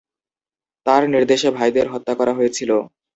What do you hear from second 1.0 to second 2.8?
নির্দেশে ভাইদের হত্যা করা হয়েছিল।